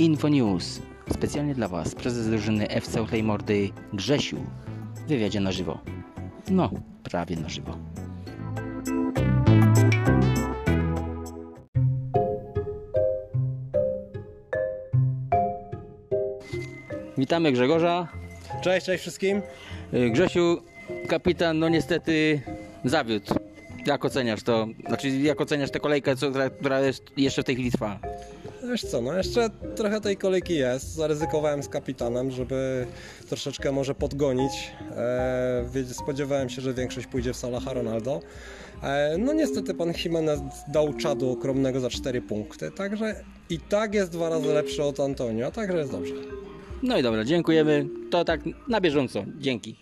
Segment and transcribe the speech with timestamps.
[0.00, 0.80] Infonews.
[1.12, 4.36] Specjalnie dla Was prezes drużyny FC Ochlej Mordy Grzesiu
[4.94, 5.78] w wywiadzie na żywo.
[6.50, 6.70] No,
[7.02, 7.76] prawie na żywo.
[17.18, 18.08] Witamy Grzegorza.
[18.62, 19.42] Cześć, cześć wszystkim.
[19.94, 20.60] Y, Grzesiu,
[21.08, 22.40] kapitan, no niestety
[22.84, 23.34] zawiódł.
[23.86, 24.66] Jak oceniasz to?
[24.88, 27.98] Znaczy, jak oceniasz tę kolejkę, co, która- która jest, jeszcze w tej chwili trwa?
[28.70, 30.94] Wiesz co, no jeszcze trochę tej kolejki jest.
[30.94, 32.86] Zaryzykowałem z kapitanem, żeby
[33.28, 34.72] troszeczkę może podgonić.
[34.96, 38.20] E, spodziewałem się, że większość pójdzie w Salaha Ronaldo.
[38.82, 44.12] E, no niestety pan Jimenez dał czadu okromnego za 4 punkty, także i tak jest
[44.12, 46.14] dwa razy lepszy od Antonio, także jest dobrze.
[46.82, 47.86] No i dobra, dziękujemy.
[48.10, 49.24] To tak na bieżąco.
[49.38, 49.76] Dzięki.